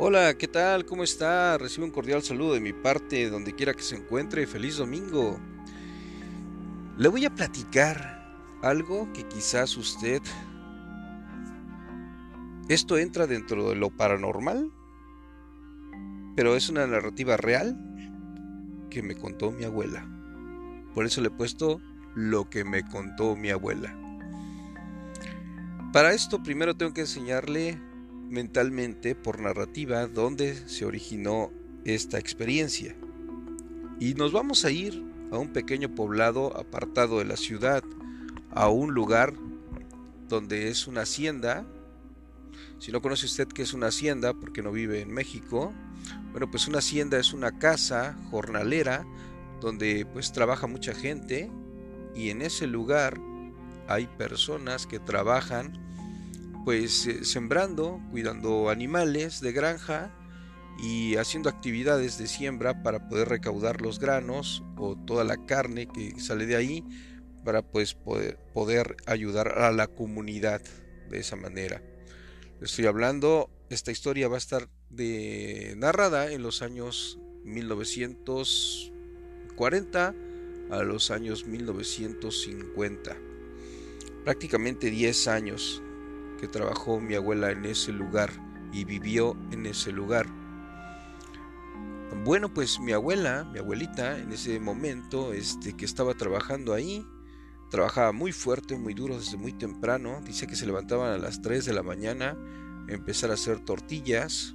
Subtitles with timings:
[0.00, 0.86] Hola, ¿qué tal?
[0.86, 1.58] ¿Cómo está?
[1.58, 4.46] Recibe un cordial saludo de mi parte, donde quiera que se encuentre.
[4.46, 5.40] Feliz domingo.
[6.96, 8.32] Le voy a platicar
[8.62, 10.22] algo que quizás usted...
[12.68, 14.70] Esto entra dentro de lo paranormal,
[16.36, 17.76] pero es una narrativa real
[18.90, 20.06] que me contó mi abuela.
[20.94, 21.80] Por eso le he puesto
[22.14, 23.98] lo que me contó mi abuela.
[25.92, 27.87] Para esto primero tengo que enseñarle
[28.28, 31.50] mentalmente por narrativa dónde se originó
[31.84, 32.94] esta experiencia.
[34.00, 37.82] Y nos vamos a ir a un pequeño poblado apartado de la ciudad,
[38.50, 39.34] a un lugar
[40.28, 41.66] donde es una hacienda.
[42.78, 45.72] Si no conoce usted qué es una hacienda porque no vive en México,
[46.30, 49.06] bueno, pues una hacienda es una casa jornalera
[49.60, 51.50] donde pues trabaja mucha gente
[52.14, 53.18] y en ese lugar
[53.88, 55.87] hay personas que trabajan
[56.68, 60.14] pues eh, sembrando, cuidando animales de granja
[60.78, 66.20] y haciendo actividades de siembra para poder recaudar los granos o toda la carne que
[66.20, 66.84] sale de ahí
[67.42, 70.60] para pues poder, poder ayudar a la comunidad
[71.08, 71.80] de esa manera.
[72.60, 80.14] Estoy hablando, esta historia va a estar narrada en los años 1940
[80.70, 83.16] a los años 1950.
[84.22, 85.82] Prácticamente 10 años
[86.38, 88.30] que trabajó mi abuela en ese lugar
[88.72, 90.26] y vivió en ese lugar.
[92.24, 97.06] Bueno, pues mi abuela, mi abuelita, en ese momento este, que estaba trabajando ahí,
[97.70, 100.22] trabajaba muy fuerte, muy duro desde muy temprano.
[100.24, 102.36] Dice que se levantaban a las 3 de la mañana,
[102.88, 104.54] a empezar a hacer tortillas,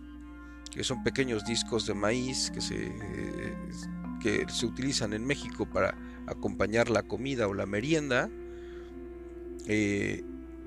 [0.72, 2.92] que son pequeños discos de maíz que se,
[4.20, 5.95] que se utilizan en México para
[6.26, 8.30] acompañar la comida o la merienda.
[9.67, 10.23] Eh,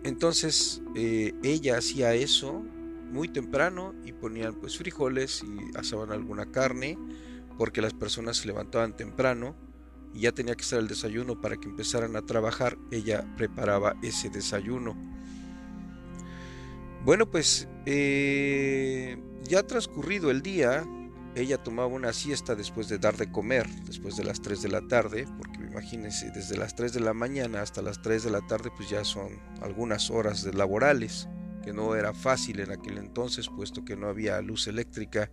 [0.07, 2.65] entonces eh, ella hacía eso
[3.11, 6.97] muy temprano y ponían pues frijoles y asaban alguna carne
[7.59, 9.57] porque las personas se levantaban temprano
[10.15, 12.79] y ya tenía que estar el desayuno para que empezaran a trabajar.
[12.91, 14.97] Ella preparaba ese desayuno.
[17.05, 20.85] Bueno pues eh, ya transcurrido el día,
[21.35, 24.87] ella tomaba una siesta después de dar de comer, después de las 3 de la
[24.87, 28.71] tarde, porque imagínense, desde las 3 de la mañana hasta las 3 de la tarde,
[28.75, 31.29] pues ya son algunas horas de laborales,
[31.63, 35.31] que no era fácil en aquel entonces, puesto que no había luz eléctrica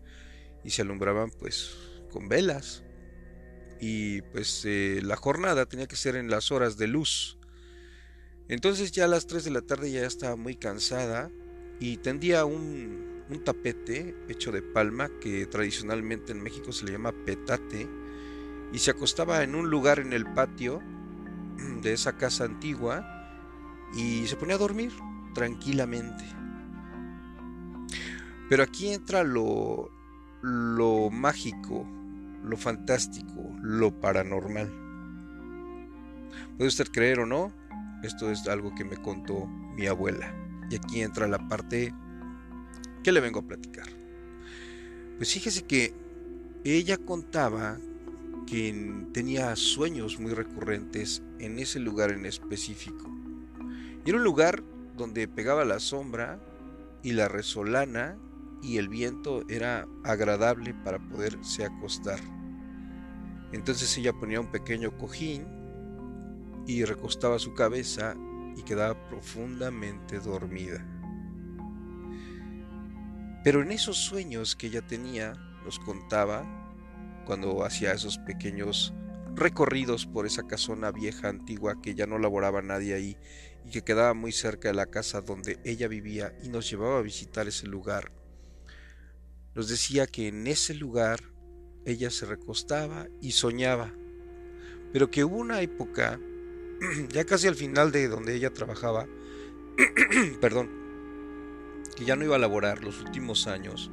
[0.66, 1.74] y se alumbraban pues
[2.12, 2.84] con velas.
[3.80, 7.40] Y pues eh, la jornada tenía que ser en las horas de luz.
[8.50, 11.32] Entonces ya a las 3 de la tarde ya estaba muy cansada
[11.80, 17.14] y tendía un, un tapete hecho de palma que tradicionalmente en México se le llama
[17.26, 17.88] petate
[18.74, 20.82] y se acostaba en un lugar en el patio
[21.82, 23.06] de esa casa antigua
[23.96, 24.92] y se ponía a dormir
[25.34, 26.26] tranquilamente.
[28.50, 29.90] Pero aquí entra lo,
[30.42, 31.88] lo mágico,
[32.44, 34.70] lo fantástico, lo paranormal.
[36.58, 37.54] Puede usted creer o no,
[38.04, 40.36] esto es algo que me contó mi abuela.
[40.70, 41.94] Y aquí entra la parte
[43.04, 43.88] ¿Qué le vengo a platicar?
[45.18, 45.94] Pues fíjese que
[46.64, 47.78] ella contaba
[48.46, 53.10] que tenía sueños muy recurrentes en ese lugar en específico.
[54.06, 54.64] Y era un lugar
[54.96, 56.40] donde pegaba la sombra
[57.02, 58.18] y la resolana
[58.62, 62.20] y el viento era agradable para poderse acostar.
[63.52, 65.46] Entonces ella ponía un pequeño cojín
[66.66, 68.16] y recostaba su cabeza
[68.56, 70.86] y quedaba profundamente dormida.
[73.44, 75.34] Pero en esos sueños que ella tenía,
[75.66, 76.63] nos contaba,
[77.26, 78.94] cuando hacía esos pequeños
[79.36, 83.18] recorridos por esa casona vieja antigua que ya no laboraba nadie ahí
[83.66, 87.02] y que quedaba muy cerca de la casa donde ella vivía y nos llevaba a
[87.02, 88.12] visitar ese lugar.
[89.56, 91.20] Nos decía que en ese lugar
[91.86, 93.92] ella se recostaba y soñaba,
[94.92, 96.20] pero que hubo una época,
[97.10, 99.08] ya casi al final de donde ella trabajaba,
[100.42, 100.70] perdón,
[101.96, 103.92] que ya no iba a laborar los últimos años,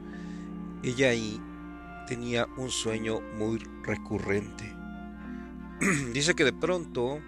[0.83, 1.41] ella ahí
[2.11, 4.65] tenía un sueño muy recurrente.
[6.13, 7.21] Dice que de pronto,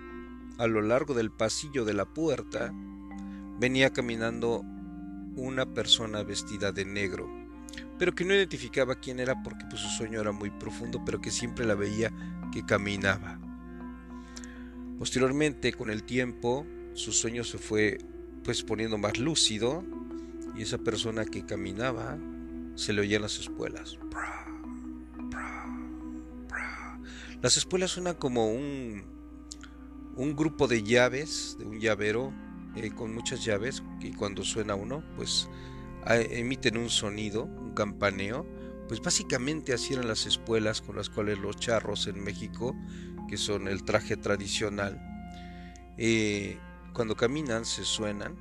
[0.59, 2.75] a lo largo del pasillo de la puerta,
[3.61, 4.65] venía caminando
[5.37, 7.31] una persona vestida de negro,
[7.97, 11.31] pero que no identificaba quién era porque pues, su sueño era muy profundo, pero que
[11.31, 12.13] siempre la veía
[12.53, 13.39] que caminaba.
[14.99, 17.99] Posteriormente, con el tiempo, su sueño se fue
[18.43, 19.85] pues poniendo más lúcido
[20.57, 22.19] y esa persona que caminaba
[22.75, 23.97] se le oían las espuelas.
[27.43, 29.03] Las espuelas suenan como un,
[30.17, 32.33] un grupo de llaves, de un llavero
[32.77, 35.49] eh, con muchas llaves, y cuando suena uno, pues
[36.07, 38.47] emiten un sonido, un campaneo,
[38.87, 42.77] pues básicamente así eran las espuelas con las cuales los charros en México,
[43.29, 45.01] que son el traje tradicional,
[45.99, 46.59] eh,
[46.93, 48.37] cuando caminan se suenan,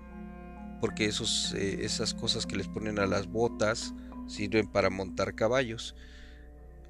[0.79, 3.95] porque esos, eh, esas cosas que les ponen a las botas
[4.27, 5.95] sirven para montar caballos.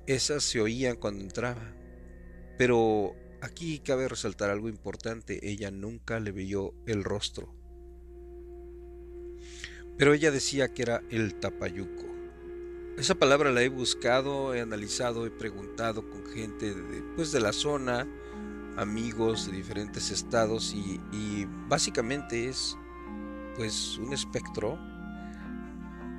[0.07, 1.61] Esas se oían cuando entraba.
[2.57, 7.53] Pero aquí cabe resaltar algo importante, ella nunca le vio el rostro.
[9.97, 12.05] Pero ella decía que era el tapayuco.
[12.97, 17.53] Esa palabra la he buscado, he analizado, he preguntado con gente de, pues, de la
[17.53, 18.07] zona,
[18.77, 22.77] amigos de diferentes estados y, y básicamente es
[23.55, 24.79] pues un espectro,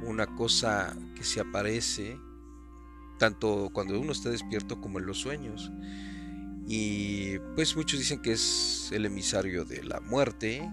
[0.03, 2.19] una cosa que se aparece
[3.19, 5.71] tanto cuando uno está despierto como en los sueños.
[6.75, 10.67] Y pues muchos dicen que es el emisario de la muerte,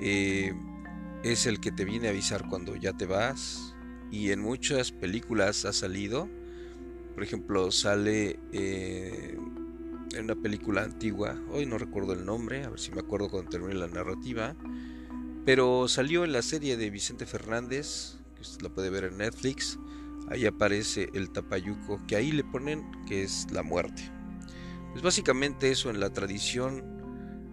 [0.00, 0.54] eh,
[1.22, 3.74] es el que te viene a avisar cuando ya te vas.
[4.10, 6.26] Y en muchas películas ha salido,
[7.12, 9.36] por ejemplo, sale eh,
[10.14, 13.50] en una película antigua, hoy no recuerdo el nombre, a ver si me acuerdo cuando
[13.50, 14.56] termine la narrativa,
[15.44, 19.78] pero salió en la serie de Vicente Fernández, que usted la puede ver en Netflix,
[20.30, 24.17] ahí aparece el tapayuco, que ahí le ponen que es la muerte.
[24.98, 26.82] Pues básicamente eso en la tradición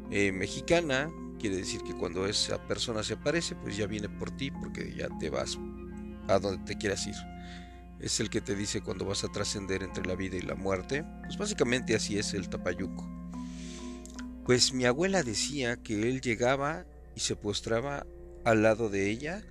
[0.10, 4.50] eh, mexicana quiere decir que cuando esa persona se aparece, pues ya viene por ti
[4.50, 5.60] porque ya te vas
[6.28, 7.14] a donde te quieras ir.
[8.00, 11.06] Es el que te dice cuando vas a trascender entre la vida y la muerte.
[11.22, 13.08] Pues básicamente así es el tapayuco.
[14.44, 18.08] Pues mi abuela decía que él llegaba y se postraba
[18.44, 19.44] al lado de ella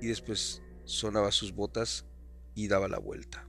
[0.00, 2.06] y después sonaba sus botas
[2.56, 3.48] y daba la vuelta.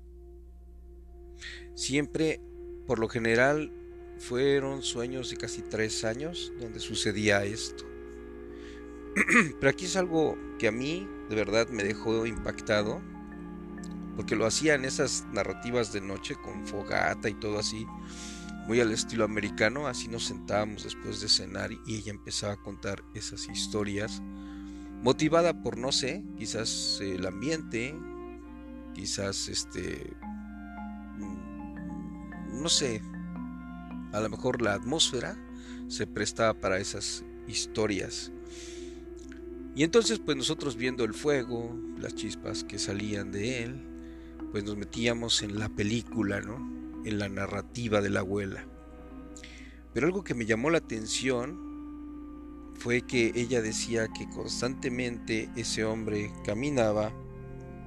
[1.73, 2.41] Siempre,
[2.85, 3.71] por lo general,
[4.17, 7.85] fueron sueños de casi tres años donde sucedía esto.
[9.59, 13.01] Pero aquí es algo que a mí de verdad me dejó impactado,
[14.15, 17.85] porque lo hacía en esas narrativas de noche con fogata y todo así,
[18.67, 23.03] muy al estilo americano, así nos sentábamos después de cenar y ella empezaba a contar
[23.13, 24.21] esas historias,
[25.03, 27.95] motivada por, no sé, quizás el ambiente,
[28.93, 30.13] quizás este,
[32.61, 33.01] no sé,
[34.11, 35.37] a lo mejor la atmósfera
[35.87, 38.31] se prestaba para esas historias.
[39.75, 43.81] Y entonces pues nosotros viendo el fuego, las chispas que salían de él,
[44.51, 46.55] pues nos metíamos en la película, ¿no?
[47.03, 48.65] En la narrativa de la abuela.
[49.93, 51.65] Pero algo que me llamó la atención
[52.75, 57.13] fue que ella decía que constantemente ese hombre caminaba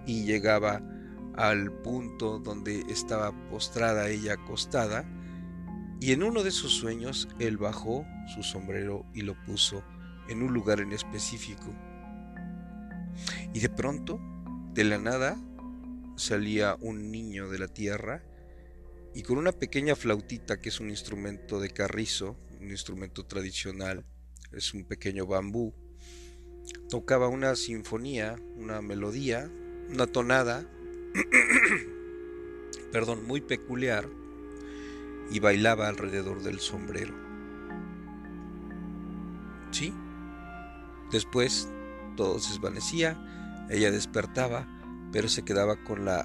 [0.07, 0.83] y llegaba
[1.39, 5.09] al punto donde estaba postrada ella acostada
[6.01, 8.05] y en uno de sus sueños él bajó
[8.35, 9.85] su sombrero y lo puso
[10.29, 11.73] en un lugar en específico.
[13.55, 14.21] Y de pronto,
[14.75, 15.39] de la nada,
[16.17, 18.25] salía un niño de la tierra
[19.15, 24.05] y con una pequeña flautita que es un instrumento de carrizo, un instrumento tradicional,
[24.53, 25.73] es un pequeño bambú,
[26.91, 29.49] tocaba una sinfonía, una melodía,
[29.89, 30.67] una tonada,
[32.93, 34.09] perdón, muy peculiar
[35.31, 37.15] y bailaba alrededor del sombrero.
[39.71, 39.93] ¿Sí?
[41.11, 41.69] Después
[42.17, 44.67] todo se desvanecía, ella despertaba,
[45.13, 46.25] pero se quedaba con la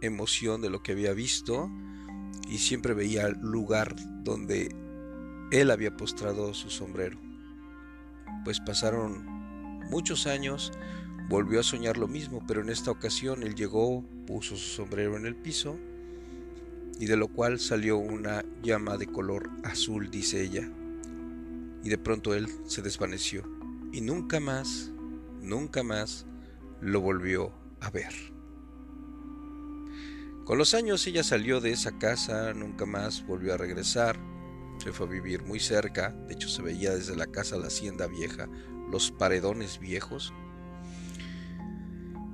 [0.00, 1.70] emoción de lo que había visto
[2.48, 3.94] y siempre veía el lugar
[4.24, 4.74] donde
[5.50, 7.18] él había postrado su sombrero.
[8.44, 9.24] Pues pasaron
[9.90, 10.72] muchos años,
[11.30, 15.26] volvió a soñar lo mismo, pero en esta ocasión él llegó, puso su sombrero en
[15.26, 15.78] el piso
[16.98, 20.68] y de lo cual salió una llama de color azul, dice ella.
[21.84, 23.44] Y de pronto él se desvaneció
[23.92, 24.90] y nunca más,
[25.40, 26.26] nunca más
[26.80, 28.12] lo volvió a ver.
[30.44, 34.18] Con los años ella salió de esa casa, nunca más volvió a regresar,
[34.78, 38.08] se fue a vivir muy cerca, de hecho se veía desde la casa la hacienda
[38.08, 38.48] vieja,
[38.90, 40.34] los paredones viejos,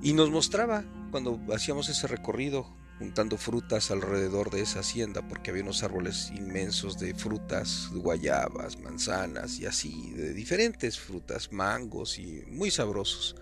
[0.01, 5.63] y nos mostraba cuando hacíamos ese recorrido juntando frutas alrededor de esa hacienda porque había
[5.63, 12.71] unos árboles inmensos de frutas, guayabas, manzanas y así, de diferentes frutas, mangos y muy
[12.71, 13.35] sabrosos.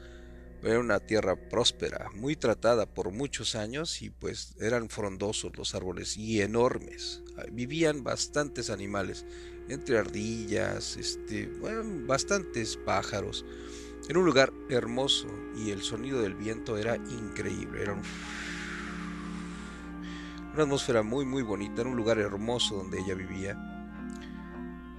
[0.61, 6.17] Era una tierra próspera, muy tratada por muchos años y pues eran frondosos los árboles
[6.17, 7.21] y enormes.
[7.51, 9.25] Vivían bastantes animales,
[9.69, 11.51] entre ardillas, este,
[12.07, 13.45] bastantes pájaros.
[14.07, 18.01] Era un lugar hermoso y el sonido del viento era increíble, era un
[20.53, 23.57] una atmósfera muy muy bonita, era un lugar hermoso donde ella vivía.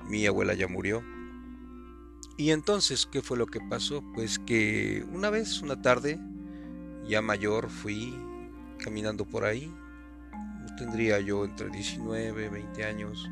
[0.07, 1.03] Mi abuela ya murió.
[2.37, 4.05] Y entonces, ¿qué fue lo que pasó?
[4.15, 6.21] Pues que una vez, una tarde,
[7.09, 8.15] ya mayor, fui
[8.79, 9.73] caminando por ahí.
[10.77, 13.31] Tendría yo entre 19, 20 años.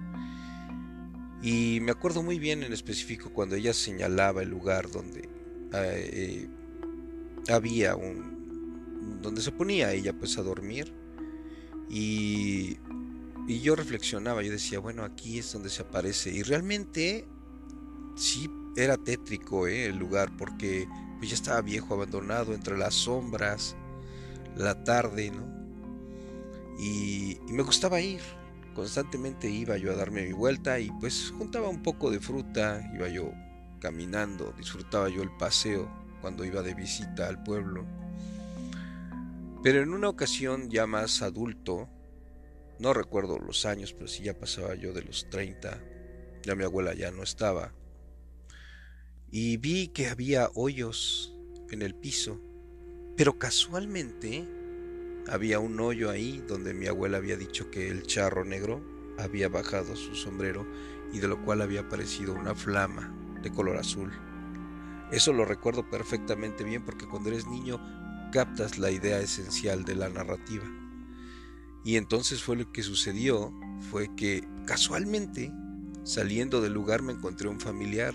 [1.43, 5.29] Y me acuerdo muy bien en específico cuando ella señalaba el lugar donde
[5.83, 6.49] eh,
[7.49, 9.21] había un...
[9.23, 10.93] donde se ponía ella pues a dormir.
[11.89, 12.79] Y,
[13.47, 16.31] y yo reflexionaba, yo decía, bueno, aquí es donde se aparece.
[16.31, 17.27] Y realmente
[18.17, 19.87] sí era tétrico ¿eh?
[19.87, 20.89] el lugar porque
[21.19, 23.77] pues, ya estaba viejo, abandonado entre las sombras,
[24.57, 25.53] la tarde, ¿no?
[26.79, 28.21] Y, y, me gustaba ir,
[28.75, 33.09] constantemente iba yo a darme mi vuelta y pues juntaba un poco de fruta, iba
[33.09, 33.33] yo
[33.85, 35.91] caminando, disfrutaba yo el paseo
[36.23, 37.85] cuando iba de visita al pueblo.
[39.63, 41.91] Pero en una ocasión ya más adulto,
[42.79, 45.79] no recuerdo los años, pero sí ya pasaba yo de los 30,
[46.45, 47.75] ya mi abuela ya no estaba,
[49.31, 51.37] y vi que había hoyos
[51.71, 52.41] en el piso,
[53.19, 54.49] pero casualmente
[55.29, 58.83] había un hoyo ahí donde mi abuela había dicho que el charro negro
[59.19, 60.67] había bajado su sombrero
[61.13, 64.13] y de lo cual había aparecido una flama de color azul.
[65.13, 67.79] Eso lo recuerdo perfectamente bien porque cuando eres niño
[68.33, 70.65] captas la idea esencial de la narrativa.
[71.85, 73.53] Y entonces fue lo que sucedió,
[73.91, 75.53] fue que casualmente,
[76.03, 78.15] saliendo del lugar me encontré un familiar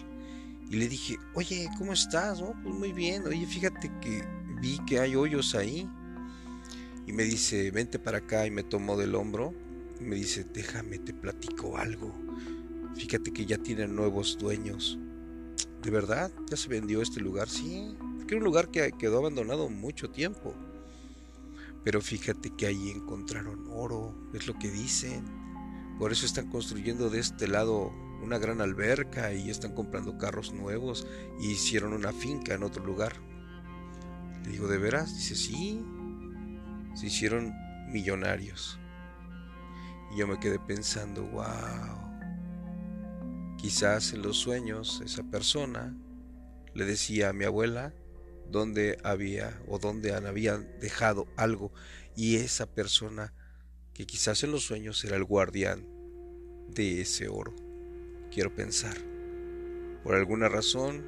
[0.69, 2.41] y le dije, oye, ¿cómo estás?
[2.41, 4.23] Oh, pues muy bien, oye, fíjate que
[4.59, 5.89] vi que hay hoyos ahí.
[7.07, 9.53] Y me dice, vente para acá y me tomó del hombro.
[9.99, 12.13] Y me dice, déjame, te platico algo.
[12.95, 14.99] Fíjate que ya tienen nuevos dueños.
[15.81, 16.31] ¿De verdad?
[16.49, 17.47] ¿Ya se vendió este lugar?
[17.47, 17.95] Sí,
[18.27, 20.53] que era un lugar que quedó abandonado mucho tiempo.
[21.83, 25.23] Pero fíjate que ahí encontraron oro, es lo que dicen.
[25.97, 31.07] Por eso están construyendo de este lado una gran alberca y están comprando carros nuevos
[31.39, 33.13] y hicieron una finca en otro lugar.
[34.43, 35.15] Le digo, ¿de veras?
[35.15, 35.81] Dice, sí,
[36.95, 37.53] se hicieron
[37.91, 38.77] millonarios.
[40.11, 42.08] Y yo me quedé pensando, wow,
[43.61, 45.95] quizás en los sueños esa persona
[46.73, 47.93] le decía a mi abuela
[48.49, 51.71] dónde había o dónde habían dejado algo
[52.15, 53.33] y esa persona
[53.93, 55.87] que quizás en los sueños era el guardián
[56.69, 57.53] de ese oro
[58.31, 58.95] quiero pensar.
[60.03, 61.03] Por alguna razón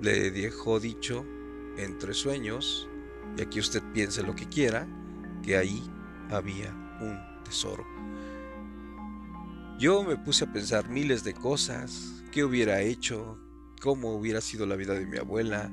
[0.00, 1.24] le dejó dicho
[1.78, 2.88] entre sueños,
[3.36, 4.86] y aquí usted piense lo que quiera,
[5.42, 5.82] que ahí
[6.30, 6.70] había
[7.00, 7.84] un tesoro.
[9.82, 13.36] Yo me puse a pensar miles de cosas, qué hubiera hecho,
[13.80, 15.72] cómo hubiera sido la vida de mi abuela,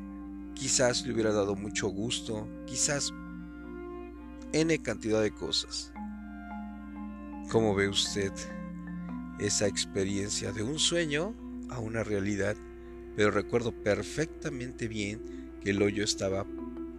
[0.56, 3.14] quizás le hubiera dado mucho gusto, quizás
[4.52, 5.94] n cantidad de cosas.
[7.52, 8.34] ¿Cómo ve usted?
[9.38, 11.36] esa experiencia de un sueño
[11.70, 12.58] a una realidad,
[13.16, 16.48] pero recuerdo perfectamente bien que el hoyo estaba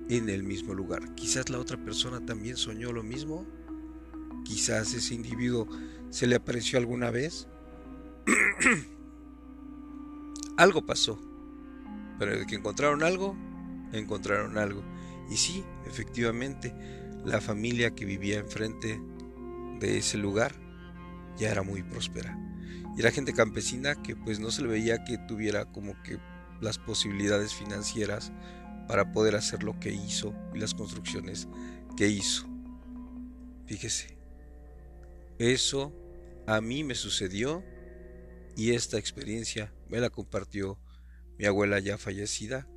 [0.08, 1.12] en el mismo lugar.
[1.16, 3.44] Quizás la otra persona también soñó lo mismo.
[4.44, 5.66] Quizás ese individuo
[6.10, 7.48] se le apareció alguna vez.
[10.56, 11.18] algo pasó.
[12.18, 13.36] Pero de que encontraron algo,
[13.92, 14.82] encontraron algo.
[15.30, 16.74] Y sí, efectivamente,
[17.24, 19.00] la familia que vivía enfrente
[19.78, 20.52] de ese lugar
[21.38, 22.36] ya era muy próspera.
[22.96, 26.18] Y era gente campesina que pues no se le veía que tuviera como que
[26.60, 28.32] las posibilidades financieras
[28.86, 31.48] para poder hacer lo que hizo y las construcciones
[31.96, 32.46] que hizo.
[33.66, 34.19] Fíjese,
[35.40, 35.90] eso
[36.46, 37.64] a mí me sucedió
[38.56, 40.78] y esta experiencia me la compartió
[41.38, 42.68] mi abuela ya fallecida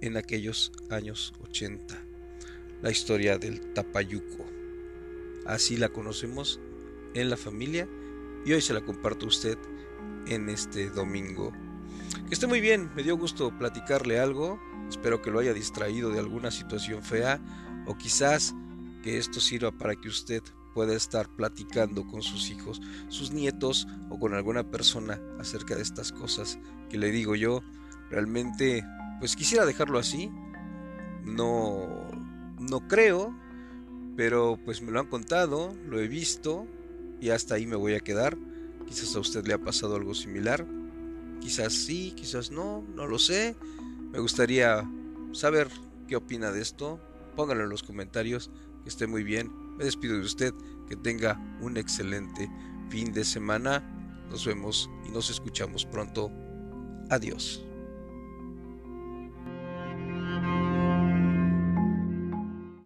[0.00, 1.94] en aquellos años 80.
[2.80, 4.46] La historia del Tapayuco.
[5.44, 6.58] Así la conocemos
[7.12, 7.86] en la familia
[8.46, 9.58] y hoy se la comparto a usted
[10.26, 11.52] en este domingo.
[12.26, 16.20] Que esté muy bien, me dio gusto platicarle algo, espero que lo haya distraído de
[16.20, 17.38] alguna situación fea
[17.86, 18.54] o quizás
[19.02, 20.42] que esto sirva para que usted
[20.74, 26.12] pueda estar platicando con sus hijos, sus nietos o con alguna persona acerca de estas
[26.12, 26.58] cosas
[26.88, 27.62] que le digo yo.
[28.10, 28.84] Realmente,
[29.20, 30.30] pues quisiera dejarlo así.
[31.24, 32.06] No,
[32.58, 33.34] no creo,
[34.16, 36.66] pero pues me lo han contado, lo he visto
[37.20, 38.36] y hasta ahí me voy a quedar.
[38.86, 40.66] Quizás a usted le ha pasado algo similar.
[41.40, 43.54] Quizás sí, quizás no, no lo sé.
[44.10, 44.88] Me gustaría
[45.32, 45.68] saber
[46.06, 46.98] qué opina de esto.
[47.36, 48.50] Pónganlo en los comentarios.
[48.88, 49.52] Esté muy bien.
[49.76, 50.54] Me despido de usted.
[50.88, 52.50] Que tenga un excelente
[52.88, 53.84] fin de semana.
[54.30, 56.32] Nos vemos y nos escuchamos pronto.
[57.10, 57.67] Adiós.